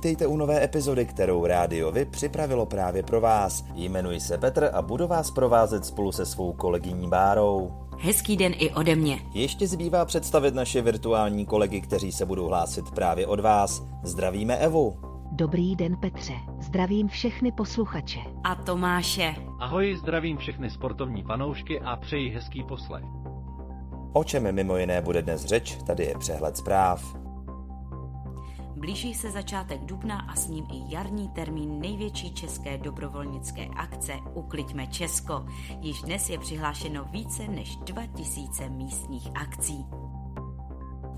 [0.00, 3.64] Vítejte u nové epizody, kterou Rádio Vy připravilo právě pro vás.
[3.74, 7.72] Jmenuji se Petr a budu vás provázet spolu se svou kolegyní Bárou.
[7.98, 9.20] Hezký den i ode mě.
[9.34, 13.82] Ještě zbývá představit naše virtuální kolegy, kteří se budou hlásit právě od vás.
[14.02, 14.96] Zdravíme Evu.
[15.32, 18.20] Dobrý den Petře, zdravím všechny posluchače.
[18.44, 19.34] A Tomáše.
[19.58, 23.04] Ahoj, zdravím všechny sportovní fanoušky a přeji hezký poslech.
[24.12, 27.29] O čem mimo jiné bude dnes řeč, tady je přehled zpráv.
[28.80, 34.86] Blíží se začátek dubna a s ním i jarní termín největší české dobrovolnické akce Ukliďme
[34.86, 35.46] Česko.
[35.80, 39.86] Již dnes je přihlášeno více než 2000 místních akcí.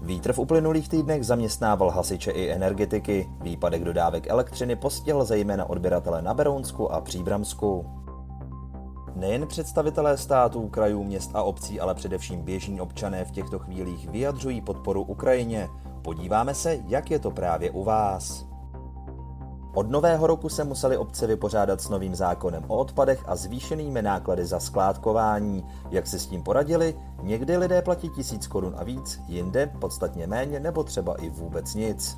[0.01, 3.29] Vítr v uplynulých týdnech zaměstnával hasiče i energetiky.
[3.41, 7.87] Výpadek dodávek elektřiny postihl zejména odběratele na Berounsku a Příbramsku.
[9.17, 14.61] Nejen představitelé států, krajů, měst a obcí, ale především běžní občané v těchto chvílích vyjadřují
[14.61, 15.69] podporu Ukrajině.
[16.03, 18.47] Podíváme se, jak je to právě u vás.
[19.75, 24.47] Od nového roku se museli obce vypořádat s novým zákonem o odpadech a zvýšenými náklady
[24.47, 25.67] za skládkování.
[25.91, 26.95] Jak si s tím poradili?
[27.23, 32.17] Někdy lidé platí tisíc korun a víc, jinde podstatně méně nebo třeba i vůbec nic.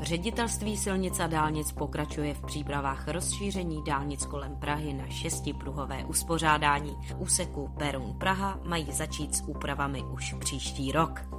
[0.00, 6.96] Ředitelství silnic a dálnic pokračuje v přípravách rozšíření dálnic kolem Prahy na šestipruhové uspořádání.
[7.18, 11.37] Úseku Perun Praha mají začít s úpravami už příští rok.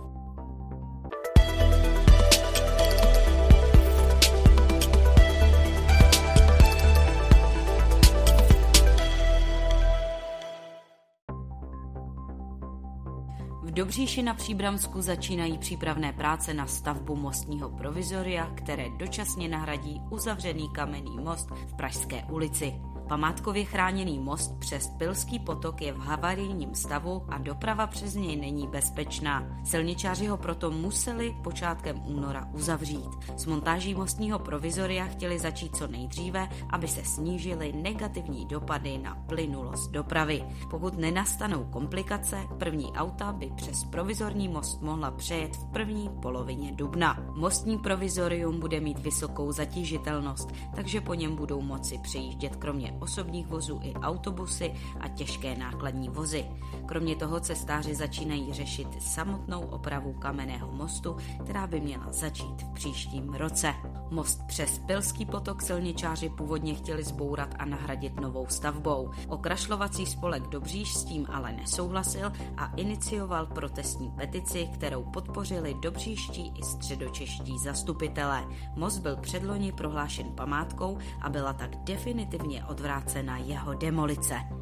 [13.79, 21.17] Dobříši na Příbramsku začínají přípravné práce na stavbu mostního provizoria, které dočasně nahradí uzavřený kamenný
[21.19, 22.73] most v Pražské ulici.
[23.09, 28.67] Památkově chráněný most přes Pilský potok je v havarijním stavu a doprava přes něj není
[28.67, 29.43] bezpečná.
[29.63, 33.09] Silničáři ho proto museli počátkem února uzavřít.
[33.37, 39.91] S montáží mostního provizoria chtěli začít co nejdříve, aby se snížily negativní dopady na plynulost
[39.91, 40.43] dopravy.
[40.69, 47.19] Pokud nenastanou komplikace, první auta by přes provizorní most mohla přejet v první polovině dubna.
[47.35, 53.79] Mostní provizorium bude mít vysokou zatížitelnost, takže po něm budou moci přejíždět kromě osobních vozů
[53.83, 56.45] i autobusy a těžké nákladní vozy.
[56.85, 63.33] Kromě toho cestáři začínají řešit samotnou opravu kamenného mostu, která by měla začít v příštím
[63.33, 63.73] roce.
[64.11, 69.11] Most přes Pilský potok silničáři původně chtěli zbourat a nahradit novou stavbou.
[69.27, 76.63] Okrašlovací spolek Dobříž s tím ale nesouhlasil a inicioval protestní petici, kterou podpořili dobříští i
[76.63, 78.43] středočeští zastupitelé.
[78.75, 82.88] Most byl předloni prohlášen památkou a byla tak definitivně odvrácena
[83.37, 84.58] jeho demolice.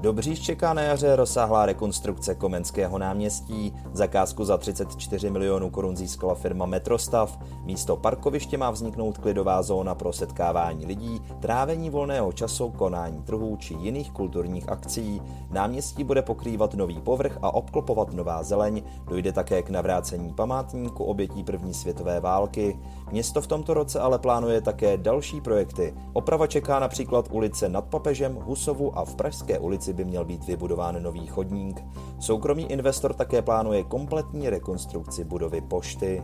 [0.00, 3.74] Dobříž čeká na jaře rozsáhlá rekonstrukce Komenského náměstí.
[3.92, 7.38] Zakázku za 34 milionů korun získala firma Metrostav.
[7.64, 13.74] Místo parkoviště má vzniknout klidová zóna pro setkávání lidí, trávení volného času, konání trhů či
[13.74, 15.22] jiných kulturních akcí.
[15.50, 18.82] Náměstí bude pokrývat nový povrch a obklopovat nová zeleň.
[19.08, 22.78] Dojde také k navrácení památníku obětí první světové války.
[23.12, 25.94] Město v tomto roce ale plánuje také další projekty.
[26.12, 31.02] Oprava čeká například ulice nad Papežem, Husovu a v Pražské ulici by měl být vybudován
[31.02, 31.84] nový chodník.
[32.20, 36.22] Soukromý investor také plánuje kompletní rekonstrukci budovy pošty.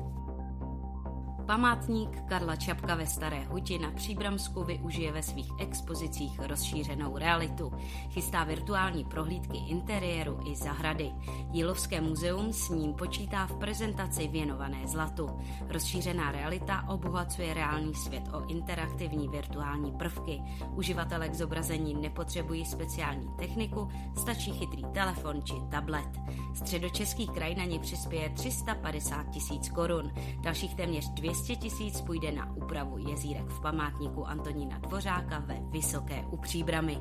[1.47, 7.73] Památník Karla Čapka ve Staré Huti na Příbramsku využije ve svých expozicích rozšířenou realitu.
[8.11, 11.13] Chystá virtuální prohlídky interiéru i zahrady.
[11.53, 15.29] Jílovské muzeum s ním počítá v prezentaci věnované zlatu.
[15.69, 20.43] Rozšířená realita obohacuje reálný svět o interaktivní virtuální prvky.
[20.75, 26.09] Uživatelé k zobrazení nepotřebují speciální techniku, stačí chytrý telefon či tablet.
[26.55, 30.13] Středočeský kraj na ně přispěje 350 tisíc korun.
[30.41, 36.25] Dalších téměř 200 200 tisíc půjde na úpravu jezírek v památníku Antonína Dvořáka ve Vysoké
[36.31, 36.99] u Příbramy.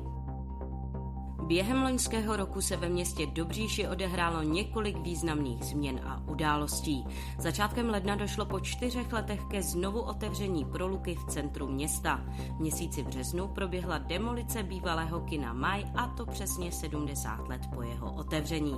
[1.46, 7.04] Během loňského roku se ve městě Dobříši odehrálo několik významných změn a událostí.
[7.38, 12.24] Začátkem ledna došlo po čtyřech letech ke znovu otevření proluky v centru města.
[12.56, 18.12] V měsíci březnu proběhla demolice bývalého kina Maj a to přesně 70 let po jeho
[18.12, 18.76] otevření.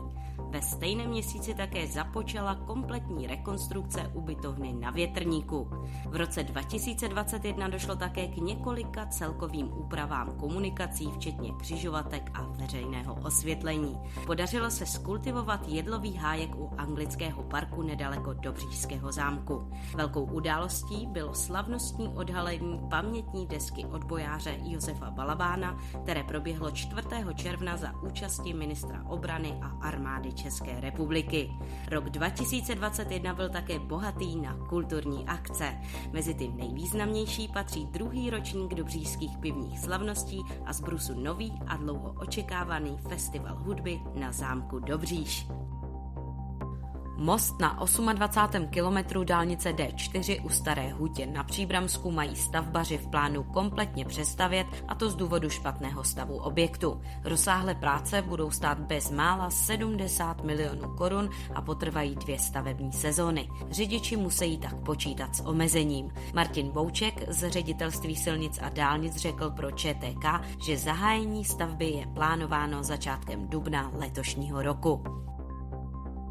[0.50, 5.69] Ve stejném měsíci také započala kompletní rekonstrukce ubytovny na Větrníku.
[6.06, 13.99] V roce 2021 došlo také k několika celkovým úpravám komunikací, včetně křižovatek a veřejného osvětlení.
[14.27, 19.71] Podařilo se skultivovat jedlový hájek u anglického parku nedaleko Dobřížského zámku.
[19.97, 27.03] Velkou událostí bylo slavnostní odhalení pamětní desky odbojáře Josefa Balabána, které proběhlo 4.
[27.35, 31.50] června za účasti ministra obrany a armády České republiky.
[31.90, 35.79] Rok 2021 byl také bohatý na kulturní akce.
[36.12, 42.12] Mezi ty nejvýznamnější patří druhý ročník dobřížských pivních slavností a z Brusu nový a dlouho
[42.12, 45.46] očekávaný festival hudby na zámku Dobříž.
[47.20, 47.79] Most na
[48.15, 48.69] 28.
[48.69, 54.94] kilometru dálnice D4 u Staré hutě na Příbramsku mají stavbaři v plánu kompletně přestavět a
[54.94, 57.00] to z důvodu špatného stavu objektu.
[57.25, 63.49] Rozsáhlé práce budou stát bezmála 70 milionů korun a potrvají dvě stavební sezóny.
[63.70, 66.11] Řidiči musí tak počítat s omezením.
[66.35, 70.25] Martin Bouček z ředitelství silnic a dálnic řekl pro ČTK,
[70.65, 75.28] že zahájení stavby je plánováno začátkem dubna letošního roku.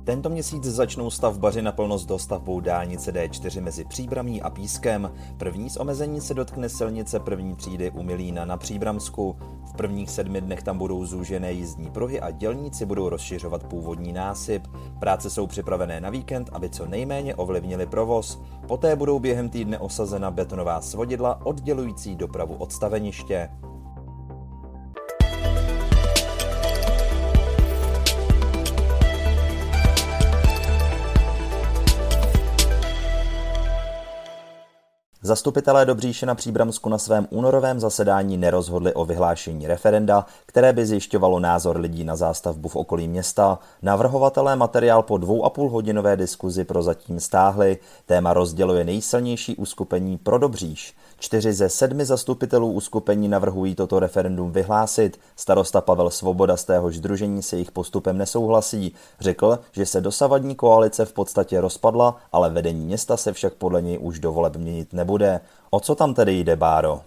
[0.07, 5.11] Tento měsíc začnou stavbaři naplno s dostavbou dálnice D4 mezi Příbramí a Pískem.
[5.37, 9.35] První z omezení se dotkne silnice první třídy u Milína na Příbramsku.
[9.65, 14.67] V prvních sedmi dnech tam budou zúžené jízdní pruhy a dělníci budou rozšiřovat původní násyp.
[14.99, 18.41] Práce jsou připravené na víkend, aby co nejméně ovlivnili provoz.
[18.67, 23.49] Poté budou během týdne osazena betonová svodidla oddělující dopravu od staveniště.
[35.27, 41.39] Zastupitelé Dobříše na Příbramsku na svém únorovém zasedání nerozhodli o vyhlášení referenda, které by zjišťovalo
[41.39, 43.59] názor lidí na zástavbu v okolí města.
[43.81, 47.77] Navrhovatelé materiál po dvou a půl hodinové diskuzi prozatím stáhli.
[48.05, 50.95] Téma rozděluje nejsilnější uskupení pro Dobříš.
[51.19, 55.19] Čtyři ze sedmi zastupitelů uskupení navrhují toto referendum vyhlásit.
[55.35, 58.93] Starosta Pavel Svoboda z téhož združení se jejich postupem nesouhlasí.
[59.19, 63.97] Řekl, že se dosavadní koalice v podstatě rozpadla, ale vedení města se však podle něj
[64.01, 65.41] už do voleb měnit nebude.
[65.69, 67.01] O co tam tedy jde, Báro?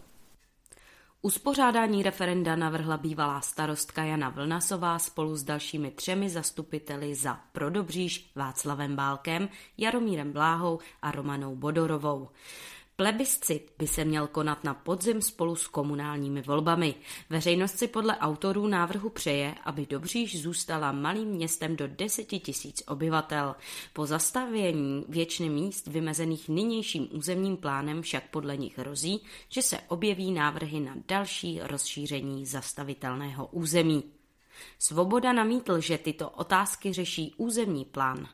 [1.22, 8.96] Uspořádání referenda navrhla bývalá starostka Jana Vlnasová spolu s dalšími třemi zastupiteli za Prodobříž Václavem
[8.96, 9.48] Bálkem,
[9.78, 12.28] Jaromírem Bláhou a Romanou Bodorovou.
[13.00, 16.94] Plebiscit by se měl konat na podzim spolu s komunálními volbami.
[17.30, 23.56] Veřejnost si podle autorů návrhu přeje, aby Dobříž zůstala malým městem do 10 tisíc obyvatel.
[23.92, 30.32] Po zastavění většiny míst vymezených nynějším územním plánem však podle nich hrozí, že se objeví
[30.32, 34.19] návrhy na další rozšíření zastavitelného území.
[34.78, 38.28] Svoboda namítl, že tyto otázky řeší územní plán.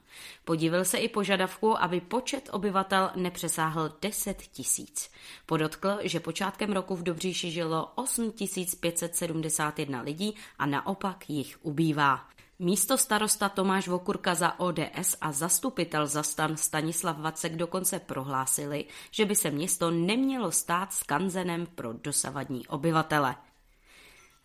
[0.44, 5.10] Podívil se i požadavku, aby počet obyvatel nepřesáhl 10 tisíc.
[5.46, 12.28] Podotkl, že počátkem roku v Dobříši žilo 8571 lidí a naopak jich ubývá.
[12.58, 19.24] Místo starosta Tomáš Vokurka za ODS a zastupitel za stan Stanislav Vacek dokonce prohlásili, že
[19.24, 23.36] by se město nemělo stát skanzenem pro dosavadní obyvatele.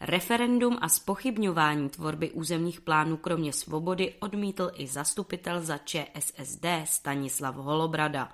[0.04, 8.30] Referendum a spochybňování tvorby územních plánů kromě svobody odmítl i zastupitel za ČSSD Stanislav Holobrada.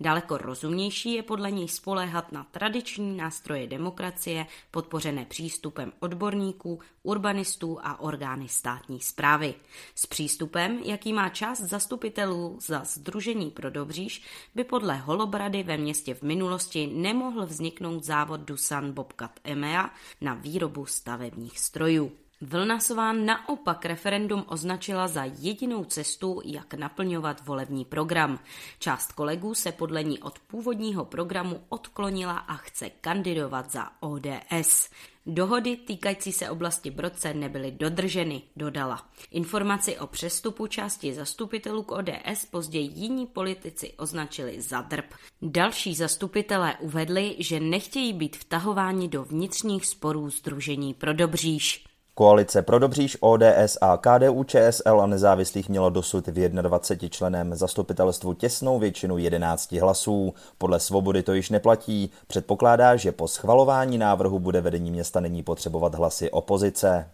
[0.00, 8.00] Daleko rozumnější je podle něj spoléhat na tradiční nástroje demokracie podpořené přístupem odborníků, urbanistů a
[8.00, 9.54] orgány státní zprávy.
[9.94, 14.22] S přístupem, jaký má část zastupitelů za Združení pro Dobříž,
[14.54, 20.86] by podle Holobrady ve městě v minulosti nemohl vzniknout závod Dusan Bobcat EMEA na výrobu
[21.10, 22.12] stavebních strojů.
[22.42, 28.38] Vlnasová naopak referendum označila za jedinou cestu, jak naplňovat volební program.
[28.78, 34.90] Část kolegů se podle ní od původního programu odklonila a chce kandidovat za ODS.
[35.26, 39.08] Dohody týkající se oblasti Brodce nebyly dodrženy, dodala.
[39.30, 45.14] Informaci o přestupu části zastupitelů k ODS později jiní politici označili za drb.
[45.42, 51.89] Další zastupitelé uvedli, že nechtějí být vtahováni do vnitřních sporů Združení pro Dobříž.
[52.20, 58.34] Koalice pro Dobříž, ODS a KDU ČSL a nezávislých mělo dosud v 21 členem zastupitelstvu
[58.34, 60.34] těsnou většinu 11 hlasů.
[60.58, 62.10] Podle svobody to již neplatí.
[62.26, 67.08] Předpokládá, že po schvalování návrhu bude vedení města nyní potřebovat hlasy opozice.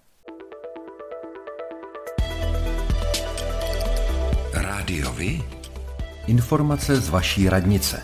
[4.52, 5.42] Rádiovi?
[6.26, 8.02] Informace z vaší radnice.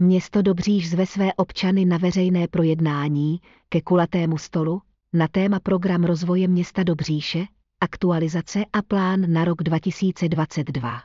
[0.00, 6.48] Město Dobříž zve své občany na veřejné projednání ke kulatému stolu na téma program rozvoje
[6.48, 7.44] města Dobříše,
[7.80, 11.00] aktualizace a plán na rok 2022.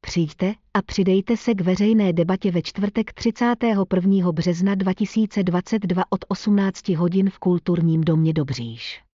[0.00, 4.32] Přijďte a přidejte se k veřejné debatě ve čtvrtek 31.
[4.32, 9.05] března 2022 od 18 hodin v Kulturním domě Dobříž.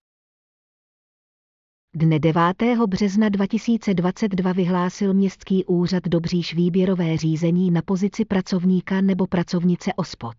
[1.95, 2.41] Dne 9.
[2.87, 10.35] března 2022 vyhlásil Městský úřad Dobříž výběrové řízení na pozici pracovníka nebo pracovnice OSPOD.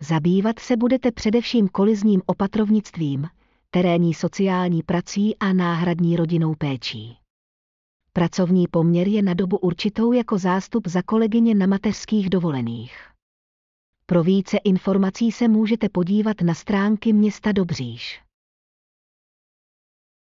[0.00, 3.28] Zabývat se budete především kolizním opatrovnictvím,
[3.70, 7.16] terénní sociální prací a náhradní rodinou péčí.
[8.12, 13.08] Pracovní poměr je na dobu určitou jako zástup za kolegyně na mateřských dovolených.
[14.06, 18.21] Pro více informací se můžete podívat na stránky města Dobříž.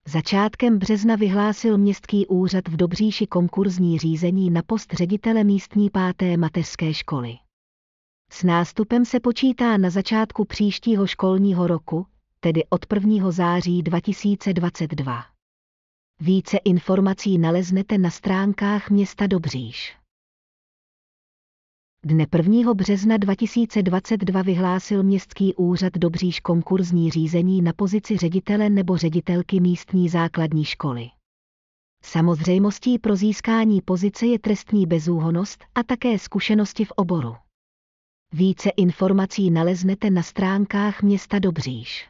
[0.09, 6.95] Začátkem března vyhlásil Městský úřad v Dobříši konkurzní řízení na post ředitele místní páté mateřské
[6.95, 7.35] školy.
[8.31, 12.07] S nástupem se počítá na začátku příštího školního roku,
[12.41, 13.31] tedy od 1.
[13.31, 15.25] září 2022.
[16.21, 19.98] Více informací naleznete na stránkách města Dobříž.
[22.09, 22.75] Dne 1.
[22.75, 30.65] března 2022 vyhlásil Městský úřad Dobříž konkurzní řízení na pozici ředitele nebo ředitelky místní základní
[30.65, 31.09] školy.
[32.05, 37.35] Samozřejmostí pro získání pozice je trestní bezúhonost a také zkušenosti v oboru.
[38.33, 42.09] Více informací naleznete na stránkách města Dobříž.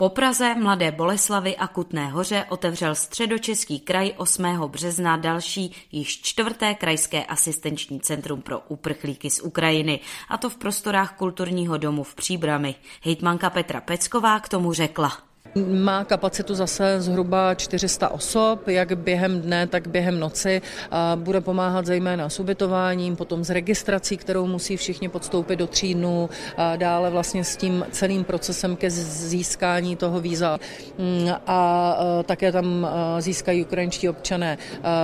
[0.00, 4.44] Po Praze, Mladé Boleslavy a Kutné hoře otevřel středočeský kraj 8.
[4.66, 11.16] března další, již čtvrté krajské asistenční centrum pro uprchlíky z Ukrajiny, a to v prostorách
[11.16, 12.74] kulturního domu v Příbrami.
[13.02, 15.29] Hejtmanka Petra Pecková k tomu řekla.
[15.54, 20.62] Má kapacitu zase zhruba 400 osob, jak během dne, tak během noci.
[21.14, 26.30] Bude pomáhat zejména s ubytováním, potom s registrací, kterou musí všichni podstoupit do tří dnů,
[26.76, 30.60] dále vlastně s tím celým procesem ke získání toho víza.
[30.98, 32.88] Mm, a také tam
[33.18, 34.58] získají ukrajinští občané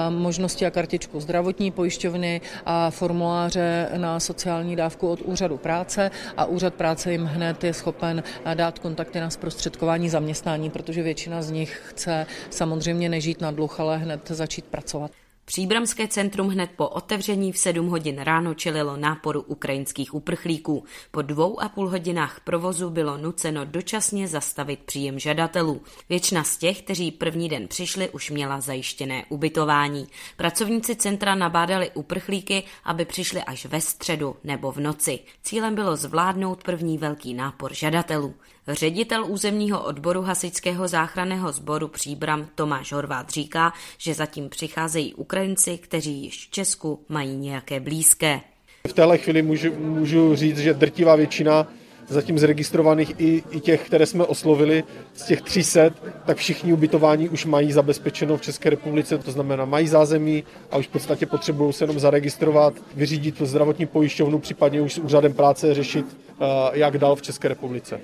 [0.08, 6.74] možnosti a kartičku zdravotní pojišťovny a formuláře na sociální dávku od úřadu práce a úřad
[6.74, 8.22] práce jim hned je schopen
[8.54, 13.80] dát kontakty na zprostředkování zaměstnání zaměstnání, protože většina z nich chce samozřejmě nežít na dluh,
[13.80, 15.10] ale hned začít pracovat.
[15.44, 20.84] Příbramské centrum hned po otevření v 7 hodin ráno čelilo náporu ukrajinských uprchlíků.
[21.10, 25.82] Po dvou a půl hodinách provozu bylo nuceno dočasně zastavit příjem žadatelů.
[26.08, 30.06] Většina z těch, kteří první den přišli, už měla zajištěné ubytování.
[30.36, 35.18] Pracovníci centra nabádali uprchlíky, aby přišli až ve středu nebo v noci.
[35.42, 38.34] Cílem bylo zvládnout první velký nápor žadatelů.
[38.68, 46.22] Ředitel územního odboru hasičského záchranného sboru Příbram Tomáš Horvát říká, že zatím přicházejí Ukrajinci, kteří
[46.24, 48.40] již v Česku mají nějaké blízké.
[48.88, 51.66] V téhle chvíli můžu, můžu říct, že drtivá většina
[52.08, 55.90] zatím zregistrovaných i, i těch, které jsme oslovili, z těch 300,
[56.26, 60.86] tak všichni ubytování už mají zabezpečeno v České republice, to znamená mají zázemí a už
[60.86, 66.06] v podstatě potřebují se jenom zaregistrovat, vyřídit zdravotní pojišťovnu, případně už s úřadem práce řešit,
[66.40, 68.00] eh, jak dál v České republice.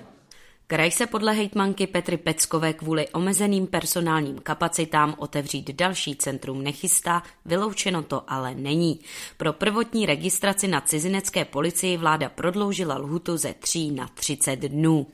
[0.73, 8.03] Kraj se podle hejtmanky Petry Peckové kvůli omezeným personálním kapacitám otevřít další centrum nechystá, vyloučeno
[8.03, 9.01] to ale není.
[9.37, 15.07] Pro prvotní registraci na cizinecké policii vláda prodloužila lhutu ze 3 na 30 dnů.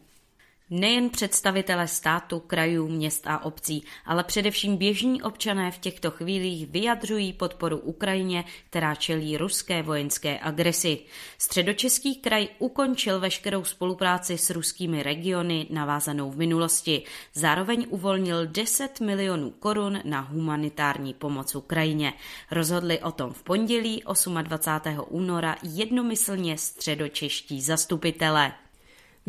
[0.70, 7.32] Nejen představitelé státu, krajů, měst a obcí, ale především běžní občané v těchto chvílích vyjadřují
[7.32, 10.98] podporu Ukrajině, která čelí ruské vojenské agresi.
[11.38, 17.02] Středočeský kraj ukončil veškerou spolupráci s ruskými regiony navázanou v minulosti.
[17.34, 22.12] Zároveň uvolnil 10 milionů korun na humanitární pomoc Ukrajině.
[22.50, 24.02] Rozhodli o tom v pondělí
[24.42, 25.04] 28.
[25.08, 28.52] února jednomyslně středočeští zastupitelé.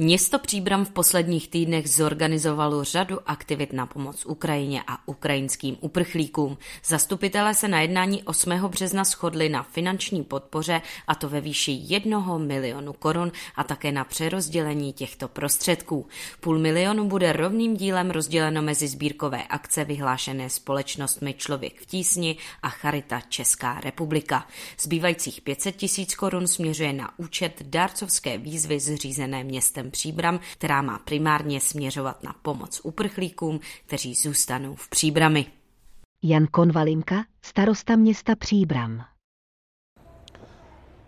[0.02, 6.58] Město Příbram v posledních týdnech zorganizovalo řadu aktivit na pomoc Ukrajině a ukrajinským uprchlíkům.
[6.86, 8.50] Zastupitelé se na jednání 8.
[8.50, 14.04] března shodli na finanční podpoře a to ve výši 1 milionu korun a také na
[14.04, 16.08] přerozdělení těchto prostředků.
[16.40, 22.70] Půl milionu bude rovným dílem rozděleno mezi sbírkové akce vyhlášené společnostmi Člověk v tísni a
[22.70, 24.48] Charita Česká republika.
[24.82, 31.62] Zbývajících 500 tisíc korun směřuje na účet dárcovské výzvy zřízené městem Příbram, která má primárně
[31.62, 35.46] směřovat na pomoc uprchlíkům, kteří zůstanou v Příbrami.
[36.24, 39.04] Jan Konvalinka, starosta města Příbram.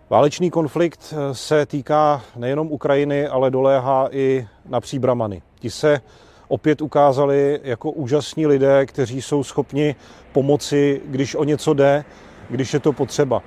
[0.09, 5.41] Válečný konflikt se týká nejenom Ukrajiny, ale doléhá i na příbramany.
[5.59, 6.01] Ti se
[6.47, 9.95] opět ukázali jako úžasní lidé, kteří jsou schopni
[10.31, 12.05] pomoci, když o něco jde,
[12.49, 13.43] když je to potřeba.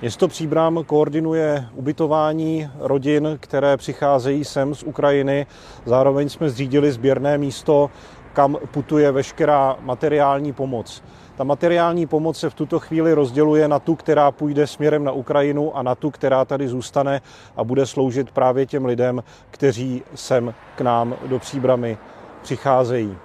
[0.00, 5.46] Město Příbram koordinuje ubytování rodin, které přicházejí sem z Ukrajiny.
[5.84, 7.90] Zároveň jsme zřídili sběrné místo,
[8.32, 11.02] kam putuje veškerá materiální pomoc.
[11.36, 15.76] Ta materiální pomoc se v tuto chvíli rozděluje na tu, která půjde směrem na Ukrajinu
[15.76, 17.20] a na tu, která tady zůstane
[17.56, 21.98] a bude sloužit právě těm lidem, kteří sem k nám do Příbramy
[22.42, 23.16] přicházejí.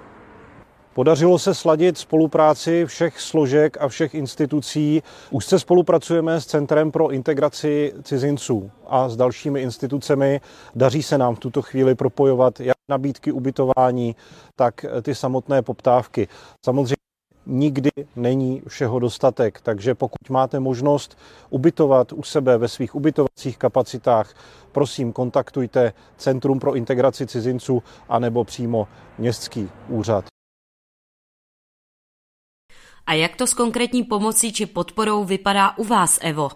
[0.93, 5.03] Podařilo se sladit spolupráci všech složek a všech institucí.
[5.29, 10.41] Už se spolupracujeme s Centrem pro integraci cizinců a s dalšími institucemi.
[10.75, 14.15] Daří se nám v tuto chvíli propojovat jak nabídky ubytování,
[14.55, 16.27] tak ty samotné poptávky.
[16.65, 16.95] Samozřejmě
[17.45, 21.17] nikdy není všeho dostatek, takže pokud máte možnost
[21.50, 24.33] ubytovat u sebe ve svých ubytovacích kapacitách,
[24.71, 30.25] prosím kontaktujte Centrum pro integraci cizinců anebo přímo městský úřad.
[33.05, 36.50] A jak to s konkrétní pomocí či podporou vypadá u vás, Evo?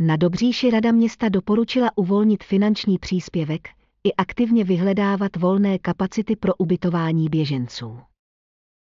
[0.00, 3.68] Na Dobříši Rada města doporučila uvolnit finanční příspěvek
[4.04, 7.98] i aktivně vyhledávat volné kapacity pro ubytování běženců.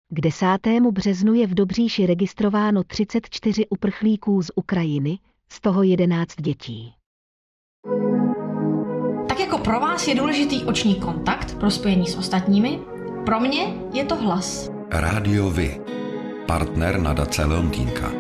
[0.10, 0.48] K 10.
[0.92, 5.20] březnu je v Dobříši registrováno 34 uprchlíků z Ukrajiny,
[5.52, 6.94] z toho 11 dětí.
[9.28, 12.80] Tak jako pro vás je důležitý oční kontakt pro spojení s ostatními,
[13.26, 14.70] pro mě je to hlas.
[14.90, 15.82] Rádio Vy,
[16.48, 18.12] partner nadace Leontýnka.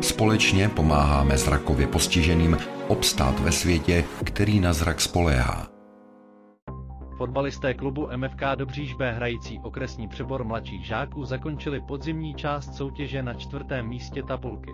[0.00, 2.56] Společně pomáháme zrakově postiženým
[2.88, 5.66] obstát ve světě, který na zrak spoléhá.
[7.16, 13.34] Fotbalisté klubu MFK Dobříž B hrající okresní přebor mladších žáků zakončili podzimní část soutěže na
[13.34, 14.70] čtvrtém místě tabulky.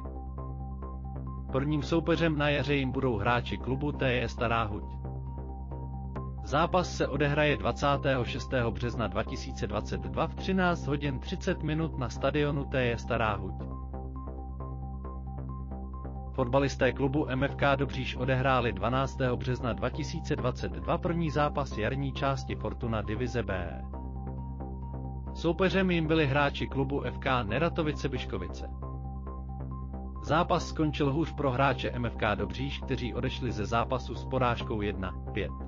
[1.52, 4.84] Prvním soupeřem na jaře jim budou hráči klubu TJ Stará Huť.
[6.48, 8.50] Zápas se odehraje 26.
[8.70, 13.54] března 2022 v 13 hodin 30 minut na stadionu TJ Stará Huť.
[16.32, 19.18] Fotbalisté klubu MFK Dobříž odehráli 12.
[19.36, 23.82] března 2022 první zápas jarní části Fortuna Divize B.
[25.34, 28.70] Soupeřem jim byli hráči klubu FK Neratovice Biškovice.
[30.22, 35.67] Zápas skončil hůř pro hráče MFK Dobříž, kteří odešli ze zápasu s porážkou 1-5.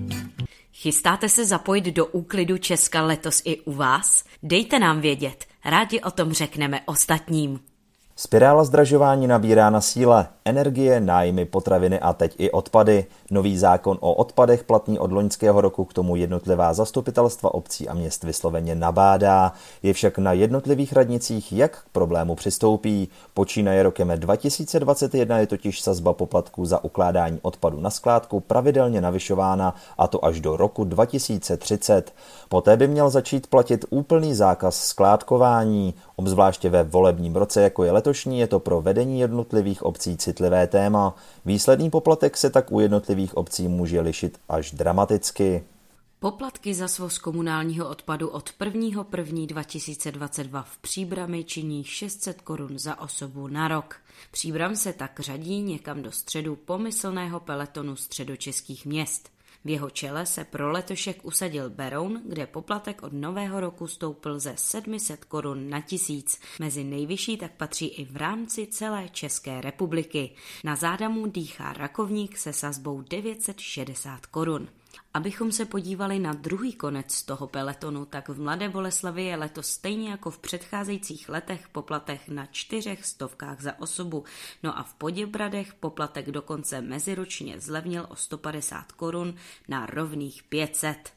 [0.81, 4.25] Chystáte se zapojit do úklidu Česka letos i u vás?
[4.43, 7.59] Dejte nám vědět, rádi o tom řekneme ostatním.
[8.23, 10.27] Spirála zdražování nabírá na síle.
[10.45, 13.05] Energie, nájmy, potraviny a teď i odpady.
[13.31, 18.23] Nový zákon o odpadech platný od loňského roku k tomu jednotlivá zastupitelstva obcí a měst
[18.23, 19.53] vysloveně nabádá.
[19.83, 23.09] Je však na jednotlivých radnicích, jak k problému přistoupí.
[23.33, 30.07] Počínaje rokem 2021 je totiž sazba poplatků za ukládání odpadu na skládku pravidelně navyšována a
[30.07, 32.13] to až do roku 2030.
[32.51, 35.93] Poté by měl začít platit úplný zákaz skládkování.
[36.15, 41.15] Obzvláště ve volebním roce, jako je letošní, je to pro vedení jednotlivých obcí citlivé téma.
[41.45, 45.63] Výsledný poplatek se tak u jednotlivých obcí může lišit až dramaticky.
[46.19, 53.67] Poplatky za svoz komunálního odpadu od 1.1.2022 v Příbrami činí 600 korun za osobu na
[53.67, 53.95] rok.
[54.31, 59.29] Příbram se tak řadí někam do středu pomyslného peletonu středočeských měst.
[59.65, 64.53] V jeho čele se pro letošek usadil Beroun, kde poplatek od nového roku stoupil ze
[64.57, 66.39] 700 korun na tisíc.
[66.59, 70.31] Mezi nejvyšší tak patří i v rámci celé České republiky.
[70.63, 74.67] Na zádamu dýchá Rakovník se sazbou 960 korun.
[75.13, 80.09] Abychom se podívali na druhý konec toho peletonu, tak v Mladé Boleslavi je letos stejně
[80.09, 84.23] jako v předcházejících letech poplatech na čtyřech stovkách za osobu,
[84.63, 89.35] no a v Poděbradech poplatek dokonce meziročně zlevnil o 150 korun
[89.67, 91.13] na rovných 500.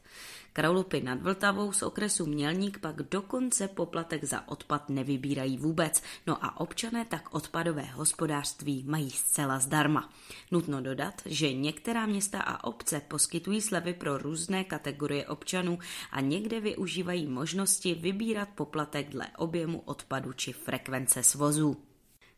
[0.57, 6.59] Kralupy nad Vltavou z okresu Mělník pak dokonce poplatek za odpad nevybírají vůbec, no a
[6.59, 10.09] občané tak odpadové hospodářství mají zcela zdarma.
[10.51, 15.79] Nutno dodat, že některá města a obce poskytují slevy pro různé kategorie občanů
[16.11, 21.77] a někde využívají možnosti vybírat poplatek dle objemu odpadu či frekvence svozů.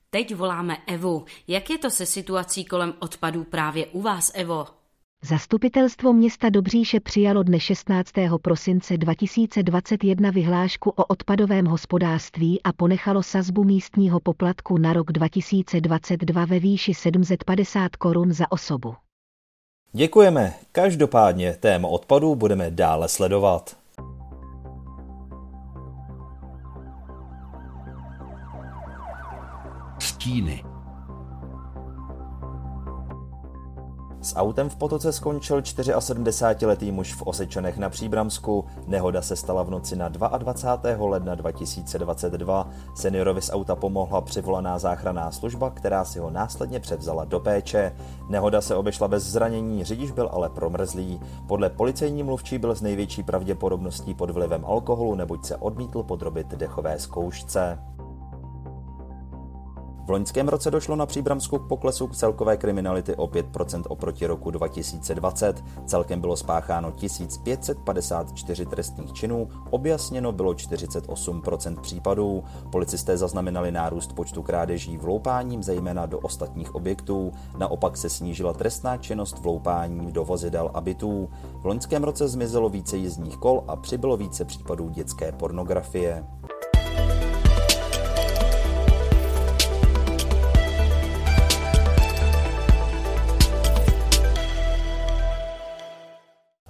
[0.10, 1.26] Teď voláme Evu.
[1.48, 4.87] Jak je to se situací kolem odpadů právě u vás, Evo?
[5.28, 8.12] Zastupitelstvo města Dobříše přijalo dne 16.
[8.42, 16.60] prosince 2021 vyhlášku o odpadovém hospodářství a ponechalo sazbu místního poplatku na rok 2022 ve
[16.60, 18.96] výši 750 korun za osobu.
[19.92, 20.54] Děkujeme.
[20.72, 23.78] Každopádně téma odpadů budeme dále sledovat.
[30.00, 30.64] Stíny
[34.28, 38.66] S autem v potoce skončil 74-letý muž v Osečanech na Příbramsku.
[38.88, 41.10] Nehoda se stala v noci na 22.
[41.10, 42.70] ledna 2022.
[42.96, 47.96] Seniorovi z auta pomohla přivolaná záchranná služba, která si ho následně převzala do péče.
[48.30, 51.20] Nehoda se obešla bez zranění, řidič byl ale promrzlý.
[51.48, 57.00] Podle policejní mluvčí byl s největší pravděpodobností pod vlivem alkoholu, neboť se odmítl podrobit dechové
[57.00, 57.80] zkoušce.
[60.08, 65.64] V loňském roce došlo na Příbramsku k poklesu celkové kriminality o 5% oproti roku 2020.
[65.86, 72.44] Celkem bylo spácháno 1554 trestných činů, objasněno bylo 48% případů.
[72.72, 77.32] Policisté zaznamenali nárůst počtu krádeží vloupáním zejména do ostatních objektů.
[77.58, 81.30] Naopak se snížila trestná činnost vloupáním do vozidel a bytů.
[81.62, 86.26] V loňském roce zmizelo více jízdních kol a přibylo více případů dětské pornografie.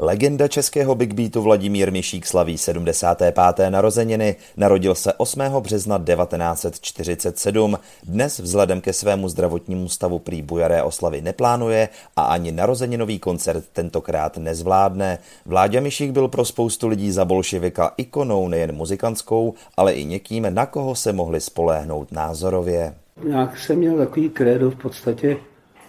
[0.08, 3.70] Legenda českého big beatu Vladimír Mišík slaví 75.
[3.70, 4.36] narozeniny.
[4.58, 5.42] Narodil se 8.
[5.60, 7.80] března 1947.
[8.04, 14.38] Dnes vzhledem ke svému zdravotnímu stavu prý bujaré oslavy neplánuje a ani narozeninový koncert tentokrát
[14.38, 15.20] nezvládne.
[15.46, 20.66] Vláďa Mišík byl pro spoustu lidí za bolševika ikonou nejen muzikantskou, ale i někým, na
[20.66, 22.94] koho se mohli spoléhnout názorově.
[23.30, 25.38] Já jsem měl takový krédo v podstatě,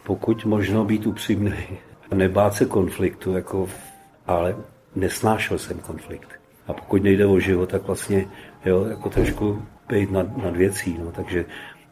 [0.07, 1.55] pokud možno být upřímný,
[2.15, 3.69] nebát se konfliktu, jako
[4.29, 4.57] ale
[4.97, 6.29] nesnášel jsem konflikt.
[6.67, 8.27] A pokud nejde o život, tak vlastně
[8.65, 10.97] jo, jako trošku být nad, nad věcí.
[11.05, 11.13] No.
[11.13, 11.45] Takže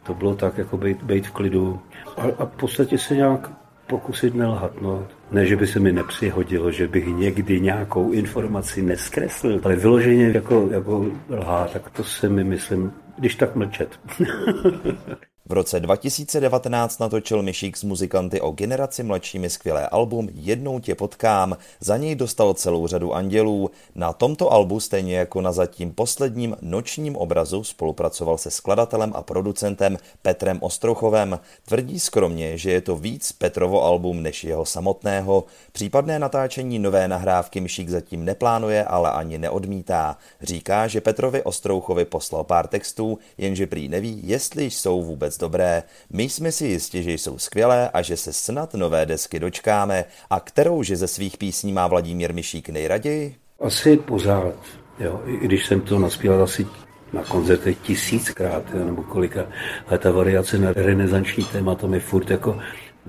[0.03, 1.81] to bylo tak, jako být, být v klidu
[2.16, 3.51] a, a v podstatě se nějak
[3.87, 4.81] pokusit nelhat.
[4.81, 5.07] No.
[5.31, 10.68] Ne, že by se mi nepřihodilo, že bych někdy nějakou informaci neskreslil, ale vyloženě jako,
[10.70, 14.01] jako lhá, tak to se mi myslím, když tak mlčet.
[15.49, 21.57] V roce 2019 natočil Myšík s muzikanty o generaci mladšími skvělé album Jednou tě potkám.
[21.81, 23.71] Za něj dostal celou řadu andělů.
[23.95, 29.99] Na tomto albu, stejně jako na zatím posledním nočním obrazu, spolupracoval se skladatelem a producentem
[30.23, 31.41] Petrem Ostrouchovem.
[31.65, 35.45] Tvrdí skromně, že je to víc Petrovo album než jeho samotného.
[35.73, 40.17] Případné natáčení nové nahrávky Myšík zatím neplánuje, ale ani neodmítá.
[40.43, 45.83] Říká, že Petrovi Ostrouchovi poslal pár textů, jenže prý neví, jestli jsou vůbec dobré.
[46.11, 50.05] My jsme si jistí, že jsou skvělé a že se snad nové desky dočkáme.
[50.31, 53.37] A kterou že ze svých písní má Vladimír Mišík nejraději?
[53.61, 54.55] Asi pořád.
[54.99, 55.20] Jo.
[55.27, 56.66] I když jsem to naspíval asi
[57.12, 59.46] na koncertech tisíckrát, jo, nebo kolika,
[59.88, 62.59] ale ta variace na renesanční téma, to mi furt jako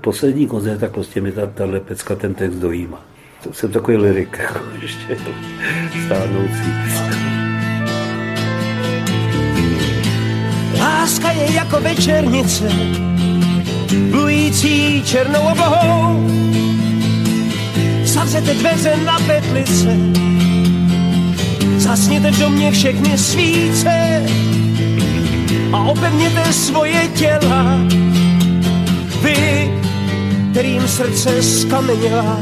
[0.00, 3.04] poslední koncert, tak prostě mi ta, tahle pecka ten text dojíma.
[3.42, 5.16] To jsem takový lirik, jako ještě
[6.06, 7.47] stárnoucí.
[11.08, 12.68] Láska je jako večernice,
[14.10, 16.28] plující černou oblohou.
[18.04, 19.96] Zavřete dveře na petlice,
[21.76, 24.22] zasněte v domě všechny svíce
[25.72, 27.80] a opevněte svoje těla.
[29.22, 29.70] Vy,
[30.50, 32.38] kterým srdce skameněla,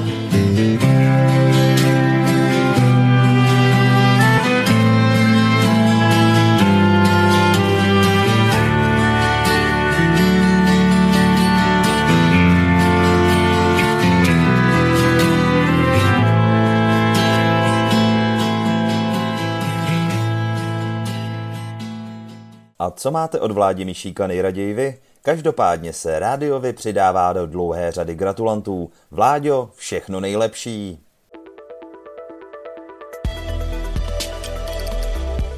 [22.90, 24.98] co máte od Vládi Šíka nejraději vy?
[25.22, 28.90] Každopádně se rádiovi přidává do dlouhé řady gratulantů.
[29.10, 31.00] Vláďo, všechno nejlepší.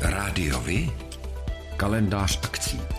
[0.03, 0.91] Rádiovi?
[1.77, 2.98] Kalendář akcí.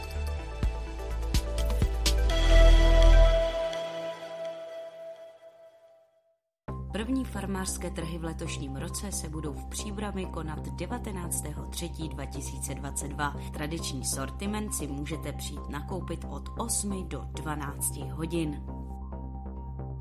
[7.09, 13.51] První farmářské trhy v letošním roce se budou v Příbrami konat 19.3.2022.
[13.51, 18.63] Tradiční sortiment si můžete přijít nakoupit od 8 do 12 hodin.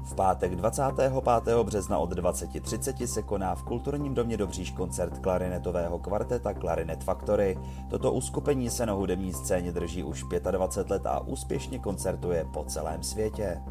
[0.04, 1.12] V pátek 25.
[1.62, 7.58] března od 20.30 se koná v Kulturním domě Dobříž koncert klarinetového kvarteta Clarinet Factory.
[7.90, 13.02] Toto uskupení se na hudební scéně drží už 25 let a úspěšně koncertuje po celém
[13.02, 13.62] světě.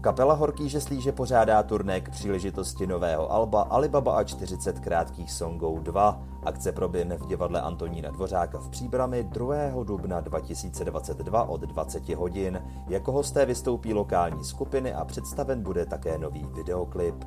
[0.00, 6.22] Kapela Horký žeslíže pořádá turné k příležitosti nového alba Alibaba a 40 krátkých songů 2.
[6.44, 9.54] Akce proběhne v divadle Antonína Dvořáka v Příbrami 2.
[9.84, 12.62] dubna 2022 od 20 hodin.
[12.88, 17.24] Jako hosté vystoupí lokální skupiny a představen bude také nový videoklip.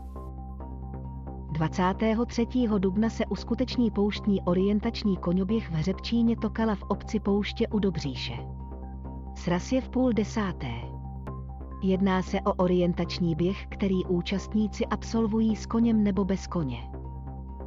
[1.51, 2.47] 23.
[2.77, 8.33] dubna se uskuteční pouštní orientační koňoběh v Hřebčíně Tokala v obci Pouště u Dobříše.
[9.35, 10.88] Sraz je v půl desáté.
[11.81, 16.77] Jedná se o orientační běh, který účastníci absolvují s koněm nebo bez koně.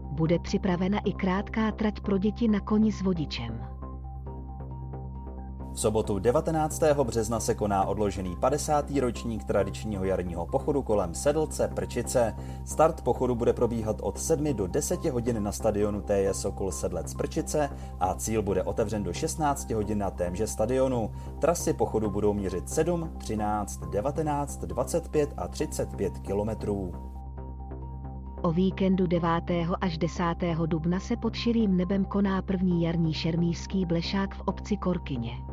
[0.02, 3.71] Bude připravena i krátká trať pro děti na koni s vodičem.
[5.74, 6.82] V sobotu 19.
[7.04, 8.90] března se koná odložený 50.
[8.90, 12.34] ročník tradičního jarního pochodu kolem Sedlce Prčice.
[12.64, 17.70] Start pochodu bude probíhat od 7 do 10 hodin na stadionu TJ Sokol Sedlec Prčice
[18.00, 21.10] a cíl bude otevřen do 16 hodin na témže stadionu.
[21.38, 26.92] Trasy pochodu budou měřit 7, 13, 19, 25 a 35 kilometrů.
[28.42, 29.30] O víkendu 9.
[29.80, 30.24] až 10.
[30.66, 35.51] dubna se pod širým nebem koná první jarní šermířský blešák v obci Korkyně.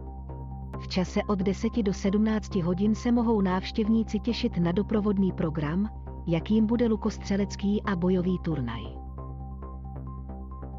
[0.79, 5.89] V čase od 10 do 17 hodin se mohou návštěvníci těšit na doprovodný program,
[6.27, 8.81] jakým bude lukostřelecký a bojový turnaj.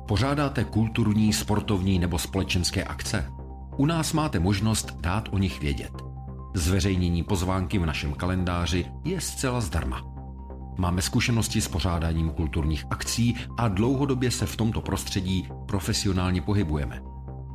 [0.09, 3.33] Pořádáte kulturní, sportovní nebo společenské akce?
[3.77, 5.93] U nás máte možnost dát o nich vědět.
[6.55, 10.03] Zveřejnění pozvánky v našem kalendáři je zcela zdarma.
[10.79, 17.10] Máme zkušenosti s pořádáním kulturních akcí a dlouhodobě se v tomto prostředí profesionálně pohybujeme.